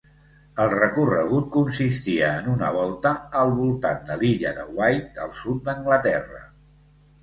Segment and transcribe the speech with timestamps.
[0.61, 3.13] El recorregut consistia en una volta
[3.45, 6.47] al voltant de l'Illa de Wight, al sud d'Anglaterra.